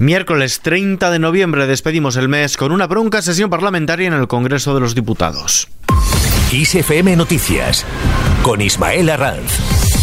Miércoles 0.00 0.60
30 0.62 1.10
de 1.10 1.18
noviembre 1.18 1.66
despedimos 1.66 2.16
el 2.16 2.26
mes 2.30 2.56
con 2.56 2.72
una 2.72 2.86
bronca 2.86 3.20
sesión 3.20 3.50
parlamentaria 3.50 4.08
en 4.08 4.14
el 4.14 4.28
Congreso 4.28 4.72
de 4.72 4.80
los 4.80 4.94
Diputados. 4.94 5.68
ISFM 6.50 7.16
Noticias 7.16 7.84
con 8.42 8.62
Ismael 8.62 9.10
Arranz. 9.10 9.99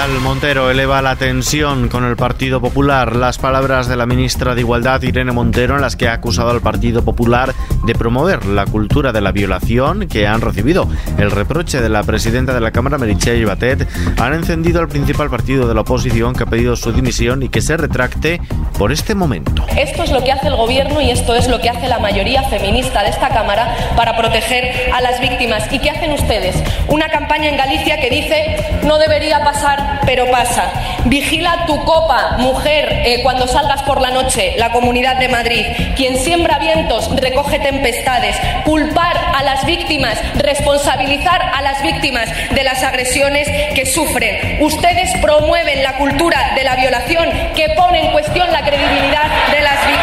Tal? 0.00 0.20
Montero 0.20 0.70
eleva 0.70 1.02
la 1.02 1.16
tensión 1.16 1.88
con 1.88 2.04
el 2.04 2.16
Partido 2.16 2.60
Popular. 2.60 3.16
Las 3.16 3.36
palabras 3.36 3.86
de 3.86 3.96
la 3.96 4.06
ministra 4.06 4.54
de 4.54 4.62
Igualdad, 4.62 5.02
Irene 5.02 5.32
Montero, 5.32 5.74
en 5.74 5.82
las 5.82 5.96
que 5.96 6.08
ha 6.08 6.14
acusado 6.14 6.50
al 6.50 6.60
Partido 6.62 7.04
Popular 7.04 7.52
de 7.84 7.94
promover 7.94 8.46
la 8.46 8.64
cultura 8.66 9.12
de 9.12 9.20
la 9.20 9.32
violación 9.32 10.06
que 10.08 10.26
han 10.26 10.40
recibido 10.40 10.88
el 11.18 11.30
reproche 11.30 11.80
de 11.80 11.88
la 11.88 12.02
presidenta 12.02 12.54
de 12.54 12.60
la 12.60 12.70
Cámara, 12.70 12.98
Meritxell 12.98 13.44
Batet, 13.44 13.88
han 14.18 14.34
encendido 14.34 14.80
al 14.80 14.88
principal 14.88 15.28
partido 15.28 15.66
de 15.66 15.74
la 15.74 15.80
oposición 15.80 16.34
que 16.34 16.44
ha 16.44 16.46
pedido 16.46 16.76
su 16.76 16.92
dimisión 16.92 17.42
y 17.42 17.48
que 17.48 17.60
se 17.60 17.76
retracte 17.76 18.40
por 18.78 18.92
este 18.92 19.14
momento. 19.14 19.66
Esto 19.76 20.04
es 20.04 20.12
lo 20.12 20.22
que 20.22 20.32
hace 20.32 20.48
el 20.48 20.56
Gobierno 20.56 21.00
y 21.00 21.10
esto 21.10 21.34
es 21.34 21.48
lo 21.48 21.60
que 21.60 21.68
hace 21.68 21.88
la 21.88 21.98
mayoría 21.98 22.42
feminista 22.44 23.02
de 23.02 23.10
esta 23.10 23.28
Cámara 23.28 23.74
para 23.96 24.16
proteger 24.16 24.92
a 24.94 25.00
las 25.00 25.20
víctimas. 25.20 25.70
¿Y 25.72 25.78
qué 25.78 25.90
hacen 25.90 26.12
ustedes? 26.12 26.56
Una 26.88 27.08
campaña 27.10 27.48
en 27.48 27.56
Galicia 27.56 28.00
que 28.00 28.08
dice 28.08 28.80
no 28.84 28.98
debería 28.98 29.42
pasar 29.44 29.89
pero 30.06 30.30
pasa. 30.30 30.72
Vigila 31.04 31.64
tu 31.66 31.82
copa, 31.84 32.36
mujer, 32.38 33.02
eh, 33.04 33.20
cuando 33.22 33.46
salgas 33.46 33.82
por 33.82 34.00
la 34.00 34.10
noche, 34.10 34.54
la 34.56 34.72
Comunidad 34.72 35.16
de 35.16 35.28
Madrid. 35.28 35.66
Quien 35.96 36.16
siembra 36.16 36.58
vientos 36.58 37.10
recoge 37.20 37.58
tempestades. 37.58 38.36
Culpar 38.64 39.16
a 39.34 39.42
las 39.42 39.64
víctimas, 39.66 40.18
responsabilizar 40.36 41.42
a 41.42 41.62
las 41.62 41.82
víctimas 41.82 42.28
de 42.50 42.64
las 42.64 42.82
agresiones 42.82 43.48
que 43.74 43.86
sufren. 43.86 44.62
Ustedes 44.62 45.10
promueven 45.20 45.82
la 45.82 45.96
cultura 45.96 46.52
de 46.54 46.64
la 46.64 46.76
violación 46.76 47.28
que 47.54 47.70
pone 47.70 48.06
en 48.06 48.12
cuestión 48.12 48.50
la 48.52 48.62
credibilidad 48.62 49.50
de 49.50 49.60
las 49.60 49.86
víctimas. 49.86 49.99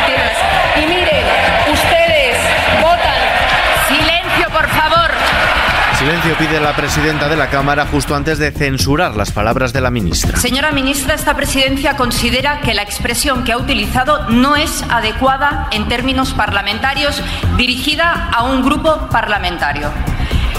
Pide 6.39 6.59
la 6.59 6.75
presidenta 6.75 7.27
de 7.27 7.35
la 7.35 7.49
Cámara 7.49 7.88
justo 7.88 8.16
antes 8.16 8.38
de 8.38 8.52
censurar 8.52 9.16
las 9.16 9.31
palabras 9.31 9.73
de 9.73 9.81
la 9.81 9.89
ministra. 9.89 10.38
Señora 10.38 10.71
ministra, 10.71 11.16
esta 11.16 11.35
presidencia 11.35 11.97
considera 11.97 12.61
que 12.61 12.75
la 12.75 12.83
expresión 12.83 13.44
que 13.44 13.53
ha 13.53 13.57
utilizado 13.57 14.29
no 14.29 14.55
es 14.55 14.83
adecuada 14.83 15.67
en 15.71 15.88
términos 15.88 16.33
parlamentarios 16.33 17.23
dirigida 17.57 18.29
a 18.31 18.44
un 18.44 18.61
grupo 18.63 19.09
parlamentario. 19.09 19.89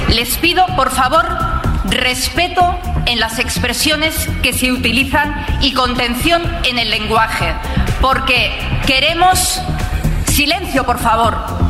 Les 0.09 0.37
pido, 0.39 0.67
por 0.75 0.91
favor, 0.91 1.27
respeto 1.85 2.77
en 3.07 3.21
las 3.21 3.39
expresiones 3.39 4.29
que 4.43 4.53
se 4.53 4.73
utilizan 4.73 5.47
y 5.61 5.75
contención 5.75 6.43
en 6.65 6.81
el 6.81 6.91
lenguaje, 6.91 7.55
porque 8.01 8.51
queremos 8.85 9.63
silencio, 10.27 10.85
por 10.85 10.99
favor. 10.99 11.68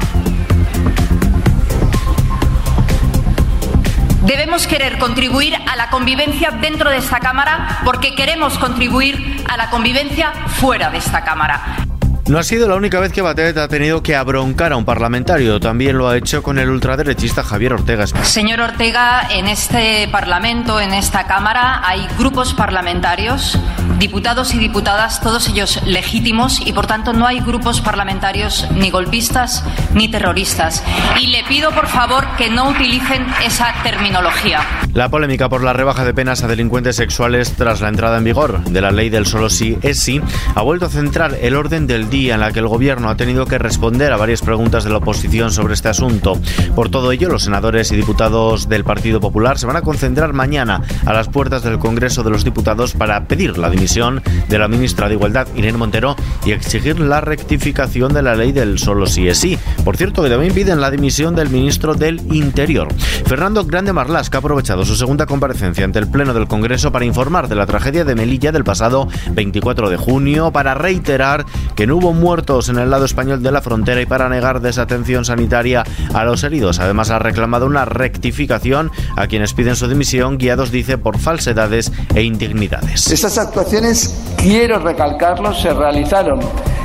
Debemos 4.29 4.67
querer 4.67 4.98
contribuir 4.98 5.55
a 5.67 5.75
la 5.75 5.89
convivencia 5.89 6.51
dentro 6.51 6.91
de 6.91 6.98
esta 6.98 7.19
Cámara 7.19 7.81
porque 7.83 8.15
queremos 8.15 8.59
contribuir 8.59 9.43
a 9.48 9.57
la 9.57 9.71
convivencia 9.71 10.33
fuera 10.48 10.91
de 10.91 10.98
esta 10.98 11.25
Cámara. 11.25 11.88
No 12.29 12.39
ha 12.39 12.43
sido 12.43 12.69
la 12.69 12.77
única 12.77 13.01
vez 13.01 13.11
que 13.11 13.23
Batet 13.23 13.57
ha 13.57 13.69
tenido 13.69 14.03
que 14.03 14.15
abroncar 14.15 14.73
a 14.73 14.77
un 14.77 14.84
parlamentario. 14.84 15.59
También 15.61 15.97
lo 15.97 16.09
ha 16.09 16.17
hecho 16.19 16.43
con 16.43 16.59
el 16.59 16.69
ultraderechista 16.69 17.43
Javier 17.43 17.73
Ortega. 17.73 18.07
Señor 18.07 18.61
Ortega, 18.61 19.27
en 19.31 19.47
este 19.47 20.07
Parlamento, 20.12 20.79
en 20.79 20.93
esta 20.93 21.27
Cámara, 21.27 21.81
hay 21.83 22.06
grupos 22.19 22.53
parlamentarios, 22.53 23.59
diputados 23.99 24.53
y 24.53 24.59
diputadas, 24.59 25.23
todos 25.23 25.49
ellos 25.49 25.81
legítimos, 25.87 26.61
y 26.67 26.75
por 26.75 26.87
tanto 26.87 27.15
no 27.15 27.27
hay 27.27 27.41
grupos 27.41 27.81
parlamentarios 27.81 28.69
ni 28.73 28.91
golpistas 28.91 29.65
ni 29.95 30.11
terroristas. 30.11 30.84
Y 31.19 31.29
le 31.29 31.45
pido, 31.45 31.71
por 31.71 31.87
favor, 31.87 32.27
que 32.37 32.51
no 32.51 32.69
utilicen 32.69 33.27
esa 33.43 33.72
terminología. 33.83 34.60
La 34.93 35.09
polémica 35.09 35.49
por 35.49 35.62
la 35.62 35.72
rebaja 35.72 36.05
de 36.05 36.12
penas 36.12 36.43
a 36.43 36.49
delincuentes 36.49 36.97
sexuales 36.97 37.55
tras 37.56 37.81
la 37.81 37.89
entrada 37.89 38.19
en 38.19 38.25
vigor 38.25 38.65
de 38.65 38.81
la 38.83 38.91
ley 38.91 39.09
del 39.09 39.27
solo 39.27 39.49
sí 39.49 39.78
es 39.83 40.00
sí 40.00 40.21
ha 40.55 40.62
vuelto 40.62 40.87
a 40.87 40.89
centrar 40.89 41.37
el 41.41 41.55
orden 41.55 41.87
del 41.87 42.10
día 42.10 42.18
en 42.27 42.41
la 42.41 42.53
que 42.53 42.59
el 42.59 42.67
Gobierno 42.67 43.09
ha 43.09 43.17
tenido 43.17 43.47
que 43.47 43.59
responder 43.59 44.12
a 44.12 44.17
varias 44.17 44.43
preguntas 44.43 44.83
de 44.83 44.91
la 44.91 44.97
oposición 44.97 45.53
sobre 45.53 45.75
este 45.75 45.89
asunto. 45.89 46.39
Por 46.75 46.89
todo 46.89 47.12
ello, 47.12 47.29
los 47.29 47.45
senadores 47.45 47.93
y 47.93 47.97
diputados 47.97 48.69
del 48.69 48.83
Partido 48.83 49.21
Popular 49.21 49.59
se 49.59 49.67
van 49.67 49.77
a 49.77 49.83
concentrar 49.83 50.33
mañana 50.33 50.83
a 51.07 51.12
las 51.12 51.28
puertas 51.28 51.62
del 51.62 51.78
Congreso 51.78 52.25
de 52.25 52.31
los 52.31 52.45
Diputados 52.45 52.95
para 52.95 53.27
pedir 53.27 53.57
la 53.57 53.71
dimisión 53.71 54.21
de 54.49 54.59
la 54.59 54.67
ministra 54.69 55.09
de 55.09 55.15
Igualdad, 55.15 55.47
Irene 55.55 55.78
Montero, 55.78 56.17
y 56.45 56.53
exigir 56.53 56.99
la 56.99 57.21
rectificación 57.21 58.12
de 58.12 58.23
la 58.23 58.34
ley 58.34 58.53
del 58.53 58.78
solo 58.78 59.07
sí 59.07 59.28
es 59.28 59.39
sí. 59.39 59.59
Por 59.84 59.97
cierto, 59.97 60.23
que 60.23 60.31
también 60.31 60.53
piden 60.53 60.81
la 60.81 60.91
dimisión 60.91 61.37
del 61.37 61.51
ministro 61.51 61.95
del 61.95 62.21
Interior. 62.34 62.93
Fernando 63.27 63.65
Grande 63.65 63.93
Marlasca 63.93 64.39
ha 64.39 64.41
aprovechado 64.41 64.84
su 64.84 64.97
segunda 64.97 65.27
comparecencia 65.27 65.84
ante 65.84 65.99
el 66.01 66.09
Pleno 66.09 66.34
del 66.34 66.49
Congreso 66.49 66.91
para 66.91 67.05
informar 67.05 67.49
de 67.49 67.55
la 67.55 67.67
tragedia 67.67 68.05
de 68.05 68.15
Melilla 68.15 68.53
del 68.53 68.65
pasado 68.65 69.09
24 69.33 69.91
de 69.91 69.97
junio, 69.97 70.51
para 70.51 70.75
reiterar 70.75 71.45
que 71.75 71.87
no 71.87 71.97
hubo 71.97 72.08
muertos 72.13 72.69
en 72.69 72.79
el 72.79 72.91
lado 72.91 73.05
español 73.05 73.43
de 73.43 73.53
la 73.53 73.63
frontera 73.63 74.01
y 74.01 74.07
para 74.07 74.29
negar 74.29 74.61
desatención 74.61 75.25
sanitaria 75.25 75.85
a 76.15 76.25
los 76.25 76.45
heridos. 76.45 76.79
Además, 76.81 77.11
ha 77.11 77.19
reclamado 77.19 77.67
una 77.67 77.85
rectificación 77.85 78.91
a 79.17 79.27
quienes 79.27 79.55
piden 79.55 79.77
su 79.77 79.89
dimisión, 79.89 80.39
guiados, 80.39 80.71
dice, 80.71 80.99
por 80.99 81.19
falsedades 81.19 81.93
e 82.15 82.23
indignidades. 82.23 83.11
Estas 83.11 83.39
actuaciones, 83.39 84.15
quiero 84.37 84.79
recalcarlo, 84.79 85.55
se 85.55 85.73
realizaron 85.73 86.41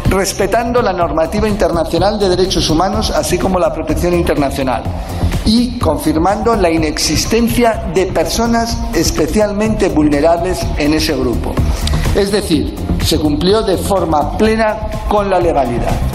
respetando 0.10 0.82
la 0.82 0.94
normativa 0.94 1.48
internacional 1.48 2.20
de 2.20 2.30
derechos 2.30 2.70
humanos, 2.70 3.12
así 3.12 3.38
como 3.38 3.58
la 3.60 3.74
protección 3.74 4.14
internacional 4.14 4.84
y 5.46 5.78
confirmando 5.80 6.56
la 6.56 6.70
inexistencia 6.70 7.84
de 7.94 8.06
personas 8.08 8.78
especialmente 8.94 9.90
vulnerables 9.90 10.60
en 10.78 10.94
ese 10.94 11.16
grupo. 11.16 11.54
Es 12.16 12.32
decir, 12.32 12.76
se 13.04 13.20
cumplió 13.20 13.62
de 13.62 13.78
forma 13.78 14.38
plena 14.38 14.78
con 15.08 15.30
la 15.30 15.40
legalidad. 15.40 16.13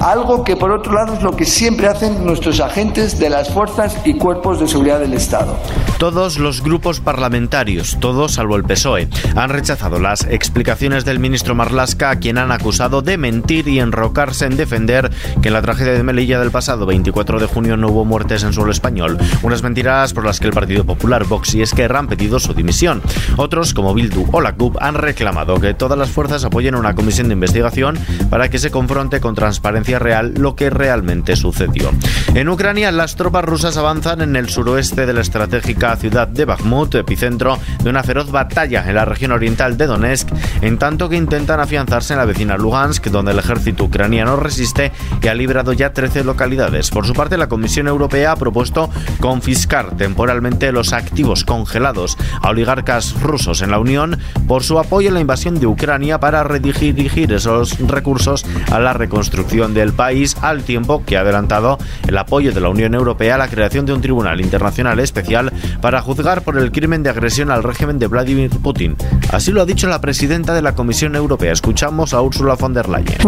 Algo 0.00 0.44
que 0.44 0.56
por 0.56 0.72
otro 0.72 0.94
lado 0.94 1.12
es 1.12 1.22
lo 1.22 1.36
que 1.36 1.44
siempre 1.44 1.86
hacen 1.86 2.24
nuestros 2.24 2.58
agentes 2.60 3.18
de 3.18 3.28
las 3.28 3.52
fuerzas 3.52 3.94
y 4.06 4.14
cuerpos 4.14 4.58
de 4.58 4.66
seguridad 4.66 4.98
del 4.98 5.12
Estado. 5.12 5.58
Todos 5.98 6.38
los 6.38 6.62
grupos 6.62 7.00
parlamentarios, 7.00 7.98
todos 8.00 8.32
salvo 8.32 8.56
el 8.56 8.64
PSOE, 8.64 9.10
han 9.36 9.50
rechazado 9.50 9.98
las 9.98 10.24
explicaciones 10.24 11.04
del 11.04 11.18
ministro 11.18 11.54
Marlasca, 11.54 12.08
a 12.08 12.16
quien 12.16 12.38
han 12.38 12.50
acusado 12.50 13.02
de 13.02 13.18
mentir 13.18 13.68
y 13.68 13.78
enrocarse 13.78 14.46
en 14.46 14.56
defender 14.56 15.10
que 15.42 15.48
en 15.48 15.54
la 15.54 15.60
tragedia 15.60 15.92
de 15.92 16.02
Melilla 16.02 16.40
del 16.40 16.50
pasado 16.50 16.86
24 16.86 17.38
de 17.38 17.46
junio 17.46 17.76
no 17.76 17.88
hubo 17.88 18.06
muertes 18.06 18.42
en 18.42 18.54
suelo 18.54 18.72
español. 18.72 19.18
Unas 19.42 19.62
mentiras 19.62 20.14
por 20.14 20.24
las 20.24 20.40
que 20.40 20.46
el 20.46 20.54
Partido 20.54 20.84
Popular, 20.84 21.24
Vox 21.24 21.54
y 21.54 21.60
Esquerra 21.60 21.98
han 21.98 22.08
pedido 22.08 22.40
su 22.40 22.54
dimisión. 22.54 23.02
Otros, 23.36 23.74
como 23.74 23.92
Bildu 23.92 24.26
o 24.32 24.40
la 24.40 24.54
CUP, 24.54 24.78
han 24.80 24.94
reclamado 24.94 25.60
que 25.60 25.74
todas 25.74 25.98
las 25.98 26.08
fuerzas 26.08 26.42
apoyen 26.44 26.74
una 26.74 26.94
comisión 26.94 27.28
de 27.28 27.34
investigación 27.34 27.98
para 28.30 28.48
que 28.48 28.58
se 28.58 28.70
confronte 28.70 29.20
con 29.20 29.34
transparencia 29.34 29.89
real 29.98 30.34
lo 30.36 30.56
que 30.56 30.70
realmente 30.70 31.36
sucedió. 31.36 31.90
En 32.34 32.48
Ucrania, 32.48 32.92
las 32.92 33.16
tropas 33.16 33.44
rusas 33.44 33.76
avanzan 33.76 34.20
en 34.20 34.36
el 34.36 34.48
suroeste 34.48 35.06
de 35.06 35.12
la 35.12 35.20
estratégica 35.20 35.96
ciudad 35.96 36.28
de 36.28 36.44
Bakhmut, 36.44 36.94
epicentro 36.94 37.58
de 37.82 37.90
una 37.90 38.02
feroz 38.02 38.30
batalla 38.30 38.88
en 38.88 38.94
la 38.94 39.04
región 39.04 39.32
oriental 39.32 39.76
de 39.76 39.86
Donetsk, 39.86 40.28
en 40.62 40.78
tanto 40.78 41.08
que 41.08 41.16
intentan 41.16 41.60
afianzarse 41.60 42.12
en 42.12 42.18
la 42.18 42.24
vecina 42.24 42.56
Lugansk, 42.56 43.06
donde 43.06 43.32
el 43.32 43.38
ejército 43.38 43.84
ucraniano 43.84 44.36
resiste 44.36 44.92
y 45.22 45.28
ha 45.28 45.34
librado 45.34 45.72
ya 45.72 45.92
13 45.92 46.24
localidades. 46.24 46.90
Por 46.90 47.06
su 47.06 47.12
parte, 47.12 47.36
la 47.36 47.48
Comisión 47.48 47.88
Europea 47.88 48.32
ha 48.32 48.36
propuesto 48.36 48.90
confiscar 49.20 49.96
temporalmente 49.96 50.72
los 50.72 50.92
activos 50.92 51.44
congelados 51.44 52.16
a 52.42 52.50
oligarcas 52.50 53.20
rusos 53.20 53.62
en 53.62 53.70
la 53.70 53.78
Unión 53.78 54.18
por 54.46 54.62
su 54.62 54.78
apoyo 54.78 55.08
en 55.08 55.14
la 55.14 55.20
invasión 55.20 55.58
de 55.58 55.66
Ucrania 55.66 56.20
para 56.20 56.44
redirigir 56.44 57.32
esos 57.32 57.78
recursos 57.78 58.44
a 58.70 58.78
la 58.78 58.92
reconstrucción 58.92 59.74
de 59.74 59.79
del 59.80 59.92
país, 59.92 60.36
al 60.42 60.62
tiempo 60.62 61.02
que 61.04 61.16
ha 61.16 61.20
adelantado 61.20 61.78
el 62.06 62.16
apoyo 62.18 62.52
de 62.52 62.60
la 62.60 62.68
Unión 62.68 62.94
Europea 62.94 63.36
a 63.36 63.38
la 63.38 63.48
creación 63.48 63.86
de 63.86 63.92
un 63.92 64.00
tribunal 64.00 64.40
internacional 64.40 64.98
especial 65.00 65.52
para 65.80 66.02
juzgar 66.02 66.42
por 66.42 66.58
el 66.58 66.70
crimen 66.70 67.02
de 67.02 67.10
agresión 67.10 67.50
al 67.50 67.62
régimen 67.62 67.98
de 67.98 68.06
Vladimir 68.06 68.50
Putin. 68.50 68.96
Así 69.32 69.52
lo 69.52 69.62
ha 69.62 69.64
dicho 69.64 69.88
la 69.88 70.00
presidenta 70.00 70.52
de 70.54 70.62
la 70.62 70.74
Comisión 70.74 71.16
Europea. 71.16 71.52
Escuchamos 71.52 72.12
a 72.12 72.20
Ursula 72.20 72.56
von 72.56 72.74
der 72.74 72.88
Leyen. 72.88 73.18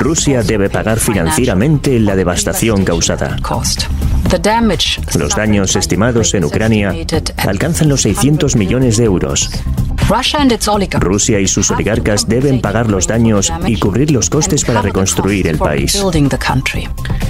Rusia 0.00 0.42
debe 0.42 0.68
pagar 0.68 0.98
financieramente 0.98 1.98
la 2.00 2.16
devastación 2.16 2.84
causada. 2.84 3.36
Los 5.14 5.36
daños 5.36 5.76
estimados 5.76 6.34
en 6.34 6.44
Ucrania 6.44 6.94
alcanzan 7.36 7.88
los 7.88 8.02
600 8.02 8.56
millones 8.56 8.96
de 8.96 9.04
euros. 9.04 9.50
Rusia 10.98 11.38
y 11.38 11.46
sus 11.46 11.70
oligarcas 11.70 12.28
deben 12.28 12.60
pagar 12.60 12.90
los 12.90 13.06
daños 13.06 13.52
y 13.64 13.78
cubrir 13.78 14.10
los 14.10 14.28
costes 14.28 14.64
para 14.64 14.82
reconstruir 14.82 15.46
el 15.46 15.56
país. 15.56 16.02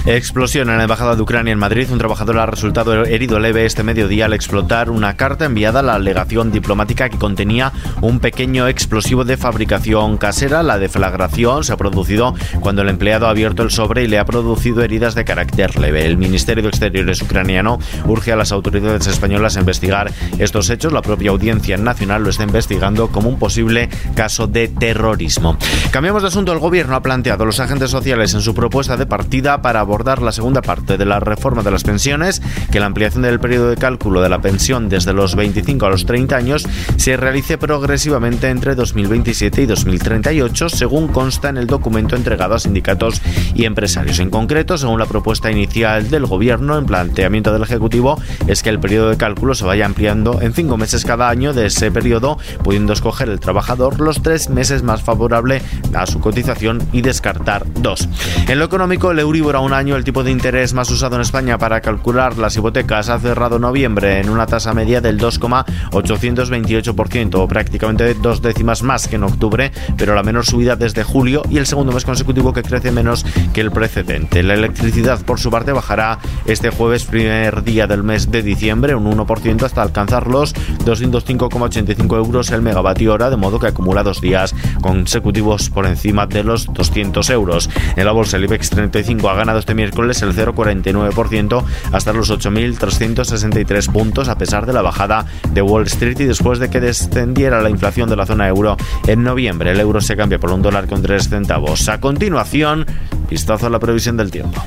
Explosión 0.07 0.67
en 0.67 0.77
la 0.77 0.83
Embajada 0.85 1.15
de 1.15 1.21
Ucrania 1.21 1.53
en 1.53 1.59
Madrid. 1.59 1.87
Un 1.91 1.99
trabajador 1.99 2.39
ha 2.39 2.47
resultado 2.47 3.05
herido 3.05 3.37
leve 3.39 3.67
este 3.67 3.83
mediodía 3.83 4.25
al 4.25 4.33
explotar 4.33 4.89
una 4.89 5.15
carta 5.15 5.45
enviada 5.45 5.81
a 5.81 5.83
la 5.83 5.99
legación 5.99 6.51
diplomática 6.51 7.07
que 7.09 7.19
contenía 7.19 7.71
un 8.01 8.19
pequeño 8.19 8.67
explosivo 8.67 9.25
de 9.25 9.37
fabricación 9.37 10.17
casera. 10.17 10.63
La 10.63 10.79
deflagración 10.79 11.63
se 11.63 11.73
ha 11.73 11.77
producido 11.77 12.33
cuando 12.61 12.81
el 12.81 12.89
empleado 12.89 13.27
ha 13.27 13.29
abierto 13.29 13.61
el 13.61 13.69
sobre 13.69 14.05
y 14.05 14.07
le 14.07 14.17
ha 14.17 14.25
producido 14.25 14.81
heridas 14.81 15.13
de 15.13 15.23
carácter 15.23 15.77
leve. 15.77 16.07
El 16.07 16.17
Ministerio 16.17 16.63
de 16.63 16.69
Exteriores 16.69 17.21
ucraniano 17.21 17.77
urge 18.07 18.31
a 18.31 18.35
las 18.35 18.51
autoridades 18.51 19.05
españolas 19.05 19.55
a 19.55 19.59
investigar 19.59 20.11
estos 20.39 20.71
hechos. 20.71 20.91
La 20.91 21.03
propia 21.03 21.29
Audiencia 21.29 21.77
Nacional 21.77 22.23
lo 22.23 22.31
está 22.31 22.41
investigando 22.41 22.70
como 22.79 23.29
un 23.29 23.37
posible 23.37 23.89
caso 24.15 24.47
de 24.47 24.67
terrorismo. 24.67 25.57
Cambiamos 25.91 26.21
de 26.21 26.29
asunto. 26.29 26.53
El 26.53 26.59
gobierno 26.59 26.95
ha 26.95 27.01
planteado 27.01 27.43
a 27.43 27.45
los 27.45 27.59
agentes 27.59 27.91
sociales 27.91 28.33
en 28.33 28.41
su 28.41 28.53
propuesta 28.53 28.97
de 28.97 29.05
partida 29.05 29.61
para 29.61 29.79
abordar 29.79 30.21
la 30.21 30.31
segunda 30.31 30.61
parte 30.61 30.97
de 30.97 31.05
la 31.05 31.19
reforma 31.19 31.63
de 31.63 31.71
las 31.71 31.83
pensiones, 31.83 32.41
que 32.71 32.79
la 32.79 32.85
ampliación 32.85 33.23
del 33.23 33.39
periodo 33.39 33.69
de 33.69 33.77
cálculo 33.77 34.21
de 34.21 34.29
la 34.29 34.41
pensión 34.41 34.89
desde 34.89 35.13
los 35.13 35.35
25 35.35 35.85
a 35.85 35.89
los 35.89 36.05
30 36.05 36.35
años 36.35 36.67
se 36.97 37.17
realice 37.17 37.57
progresivamente 37.57 38.49
entre 38.49 38.75
2027 38.75 39.61
y 39.63 39.65
2038, 39.65 40.69
según 40.69 41.07
consta 41.07 41.49
en 41.49 41.57
el 41.57 41.67
documento 41.67 42.15
entregado 42.15 42.55
a 42.55 42.59
sindicatos 42.59 43.21
y 43.53 43.65
empresarios. 43.65 44.19
En 44.19 44.29
concreto, 44.29 44.77
según 44.77 44.99
la 44.99 45.05
propuesta 45.05 45.51
inicial 45.51 46.09
del 46.09 46.25
gobierno, 46.25 46.77
en 46.77 46.85
planteamiento 46.85 47.53
del 47.53 47.63
Ejecutivo 47.63 48.19
es 48.47 48.63
que 48.63 48.69
el 48.69 48.79
periodo 48.79 49.09
de 49.09 49.17
cálculo 49.17 49.55
se 49.55 49.65
vaya 49.65 49.85
ampliando 49.85 50.41
en 50.41 50.53
cinco 50.53 50.77
meses 50.77 51.05
cada 51.05 51.29
año 51.29 51.53
de 51.53 51.67
ese 51.67 51.91
periodo, 51.91 52.37
pudiendo 52.63 52.93
escoger 52.93 53.29
el 53.29 53.39
trabajador 53.39 53.99
los 53.99 54.21
tres 54.21 54.49
meses 54.49 54.83
más 54.83 55.01
favorable 55.01 55.61
a 55.93 56.05
su 56.05 56.19
cotización 56.19 56.81
y 56.91 57.01
descartar 57.01 57.65
dos. 57.81 58.07
En 58.47 58.59
lo 58.59 58.65
económico, 58.65 59.11
el 59.11 59.19
Euribor 59.19 59.55
a 59.55 59.59
un 59.59 59.73
año, 59.73 59.95
el 59.95 60.03
tipo 60.03 60.23
de 60.23 60.31
interés 60.31 60.73
más 60.73 60.89
usado 60.89 61.15
en 61.15 61.21
España 61.21 61.57
para 61.57 61.81
calcular 61.81 62.37
las 62.37 62.57
hipotecas, 62.57 63.09
ha 63.09 63.19
cerrado 63.19 63.59
noviembre 63.59 64.19
en 64.19 64.29
una 64.29 64.45
tasa 64.45 64.73
media 64.73 65.01
del 65.01 65.19
2,828%, 65.19 67.35
o 67.35 67.47
prácticamente 67.47 68.13
dos 68.15 68.41
décimas 68.41 68.83
más 68.83 69.07
que 69.07 69.15
en 69.15 69.23
octubre, 69.23 69.71
pero 69.97 70.15
la 70.15 70.23
menor 70.23 70.45
subida 70.45 70.75
desde 70.75 71.03
julio 71.03 71.43
y 71.49 71.57
el 71.57 71.65
segundo 71.65 71.91
mes 71.91 72.05
consecutivo 72.05 72.53
que 72.53 72.63
crece 72.63 72.91
menos 72.91 73.25
que 73.53 73.61
el 73.61 73.71
precedente. 73.71 74.43
La 74.43 74.53
electricidad, 74.53 75.23
por 75.23 75.39
su 75.39 75.49
parte, 75.49 75.71
bajará 75.71 76.19
este 76.45 76.69
jueves, 76.69 77.05
primer 77.05 77.63
día 77.63 77.87
del 77.87 78.03
mes 78.03 78.29
de 78.31 78.43
diciembre, 78.43 78.95
un 78.95 79.05
1% 79.05 79.63
hasta 79.63 79.81
alcanzar 79.81 80.27
los 80.27 80.53
205,85 80.85 82.17
euros 82.17 82.50
el 82.55 82.61
megavatio 82.61 83.13
hora, 83.13 83.29
de 83.29 83.37
modo 83.37 83.59
que 83.59 83.67
acumula 83.67 84.03
dos 84.03 84.21
días 84.21 84.55
consecutivos 84.81 85.69
por 85.69 85.85
encima 85.85 86.27
de 86.27 86.43
los 86.43 86.71
200 86.73 87.29
euros. 87.29 87.69
En 87.95 88.05
la 88.05 88.11
bolsa, 88.11 88.37
el 88.37 88.45
IBEX 88.45 88.69
35 88.69 89.29
ha 89.29 89.35
ganado 89.35 89.59
este 89.59 89.75
miércoles 89.75 90.21
el 90.21 90.35
0,49% 90.35 91.63
hasta 91.91 92.13
los 92.13 92.31
8.363 92.31 93.91
puntos, 93.91 94.27
a 94.27 94.37
pesar 94.37 94.65
de 94.65 94.73
la 94.73 94.81
bajada 94.81 95.25
de 95.51 95.61
Wall 95.61 95.87
Street 95.87 96.19
y 96.19 96.25
después 96.25 96.59
de 96.59 96.69
que 96.69 96.79
descendiera 96.79 97.61
la 97.61 97.69
inflación 97.69 98.09
de 98.09 98.15
la 98.15 98.25
zona 98.25 98.47
euro 98.47 98.77
en 99.07 99.23
noviembre. 99.23 99.71
El 99.71 99.79
euro 99.79 100.01
se 100.01 100.15
cambia 100.15 100.39
por 100.39 100.51
un 100.51 100.61
dólar 100.61 100.87
con 100.87 101.01
3 101.01 101.29
centavos. 101.29 101.87
A 101.89 101.99
continuación, 101.99 102.85
vistazo 103.29 103.67
a 103.67 103.69
la 103.69 103.79
previsión 103.79 104.17
del 104.17 104.31
tiempo. 104.31 104.63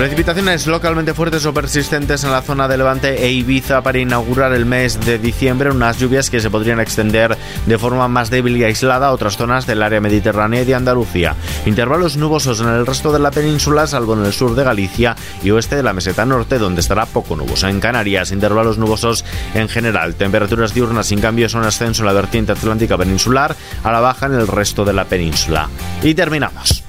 Precipitaciones 0.00 0.66
localmente 0.66 1.12
fuertes 1.12 1.44
o 1.44 1.52
persistentes 1.52 2.24
en 2.24 2.30
la 2.30 2.40
zona 2.40 2.66
de 2.66 2.78
Levante 2.78 3.22
e 3.22 3.32
Ibiza 3.32 3.82
para 3.82 3.98
inaugurar 3.98 4.54
el 4.54 4.64
mes 4.64 4.98
de 5.04 5.18
diciembre, 5.18 5.70
unas 5.70 5.98
lluvias 5.98 6.30
que 6.30 6.40
se 6.40 6.48
podrían 6.48 6.80
extender 6.80 7.36
de 7.66 7.78
forma 7.78 8.08
más 8.08 8.30
débil 8.30 8.56
y 8.56 8.64
aislada 8.64 9.08
a 9.08 9.12
otras 9.12 9.36
zonas 9.36 9.66
del 9.66 9.82
área 9.82 10.00
mediterránea 10.00 10.62
y 10.62 10.64
de 10.64 10.74
Andalucía. 10.74 11.36
Intervalos 11.66 12.16
nubosos 12.16 12.62
en 12.62 12.68
el 12.68 12.86
resto 12.86 13.12
de 13.12 13.18
la 13.18 13.30
península, 13.30 13.86
salvo 13.86 14.14
en 14.14 14.24
el 14.24 14.32
sur 14.32 14.54
de 14.54 14.64
Galicia 14.64 15.16
y 15.44 15.50
oeste 15.50 15.76
de 15.76 15.82
la 15.82 15.92
meseta 15.92 16.24
norte, 16.24 16.56
donde 16.56 16.80
estará 16.80 17.04
poco 17.04 17.36
nuboso. 17.36 17.68
En 17.68 17.78
Canarias, 17.78 18.32
intervalos 18.32 18.78
nubosos 18.78 19.26
en 19.52 19.68
general. 19.68 20.14
Temperaturas 20.14 20.72
diurnas 20.72 21.08
sin 21.08 21.20
cambios 21.20 21.52
son 21.52 21.64
ascenso 21.64 22.04
en 22.04 22.06
la 22.06 22.14
vertiente 22.14 22.52
atlántica 22.52 22.96
peninsular, 22.96 23.54
a 23.84 23.92
la 23.92 24.00
baja 24.00 24.24
en 24.24 24.32
el 24.32 24.48
resto 24.48 24.86
de 24.86 24.94
la 24.94 25.04
península. 25.04 25.68
Y 26.02 26.14
terminamos. 26.14 26.79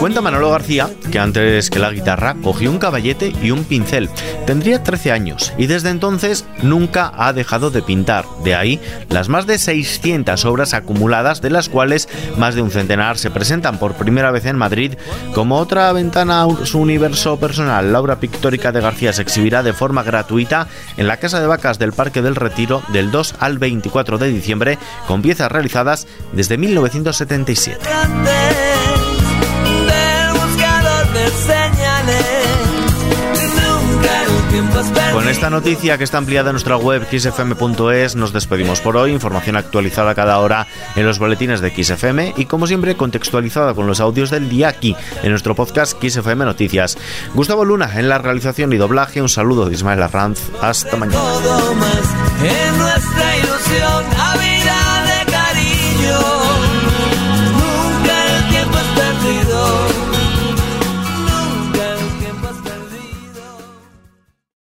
Cuenta 0.00 0.20
Manolo 0.20 0.52
García 0.52 0.88
que 1.10 1.18
antes 1.18 1.70
que 1.70 1.80
la 1.80 1.90
guitarra 1.90 2.36
cogió 2.40 2.70
un 2.70 2.78
caballete 2.78 3.32
y 3.42 3.50
un 3.50 3.64
pincel. 3.64 4.08
Tendría 4.46 4.84
13 4.84 5.10
años 5.10 5.52
y 5.58 5.66
desde 5.66 5.90
entonces 5.90 6.44
nunca 6.62 7.12
ha 7.16 7.32
dejado 7.32 7.72
de 7.72 7.82
pintar. 7.82 8.24
De 8.44 8.54
ahí 8.54 8.80
las 9.10 9.28
más 9.28 9.48
de 9.48 9.58
600 9.58 10.44
obras 10.44 10.72
acumuladas, 10.72 11.42
de 11.42 11.50
las 11.50 11.68
cuales 11.68 12.08
más 12.36 12.54
de 12.54 12.62
un 12.62 12.70
centenar 12.70 13.18
se 13.18 13.32
presentan 13.32 13.78
por 13.78 13.94
primera 13.94 14.30
vez 14.30 14.46
en 14.46 14.56
Madrid. 14.56 14.94
Como 15.34 15.58
otra 15.58 15.92
ventana 15.92 16.44
a 16.44 16.66
su 16.66 16.78
universo 16.78 17.40
personal, 17.40 17.92
la 17.92 18.00
obra 18.00 18.20
pictórica 18.20 18.70
de 18.70 18.80
García 18.80 19.12
se 19.12 19.22
exhibirá 19.22 19.64
de 19.64 19.72
forma 19.72 20.04
gratuita 20.04 20.68
en 20.96 21.08
la 21.08 21.16
Casa 21.16 21.40
de 21.40 21.48
Vacas 21.48 21.80
del 21.80 21.92
Parque 21.92 22.22
del 22.22 22.36
Retiro 22.36 22.84
del 22.92 23.10
2 23.10 23.34
al 23.40 23.58
24 23.58 24.18
de 24.18 24.28
diciembre, 24.28 24.78
con 25.08 25.22
piezas 25.22 25.50
realizadas 25.50 26.06
desde 26.32 26.56
1977. 26.56 28.67
Con 35.18 35.28
esta 35.28 35.50
noticia 35.50 35.98
que 35.98 36.04
está 36.04 36.18
ampliada 36.18 36.50
en 36.50 36.52
nuestra 36.52 36.76
web 36.76 37.04
xfm.es 37.04 38.14
nos 38.14 38.32
despedimos 38.32 38.80
por 38.80 38.96
hoy. 38.96 39.10
Información 39.10 39.56
actualizada 39.56 40.14
cada 40.14 40.38
hora 40.38 40.68
en 40.94 41.04
los 41.04 41.18
boletines 41.18 41.60
de 41.60 41.70
XFM 41.70 42.34
y 42.36 42.44
como 42.44 42.68
siempre 42.68 42.96
contextualizada 42.96 43.74
con 43.74 43.88
los 43.88 43.98
audios 43.98 44.30
del 44.30 44.48
día 44.48 44.68
aquí 44.68 44.94
en 45.24 45.30
nuestro 45.30 45.56
podcast 45.56 46.00
XFM 46.00 46.44
Noticias. 46.44 46.96
Gustavo 47.34 47.64
Luna 47.64 47.98
en 47.98 48.08
la 48.08 48.18
realización 48.18 48.72
y 48.72 48.76
doblaje. 48.76 49.20
Un 49.20 49.28
saludo 49.28 49.68
de 49.68 49.74
Ismael 49.74 50.04
Arranz. 50.04 50.38
Hasta 50.62 50.96
mañana. 50.96 51.20
En 52.40 52.78
nuestra 52.78 53.36
ilusión, 53.38 54.04
vida 54.38 55.02
de 55.02 55.32
cariño. 55.32 56.37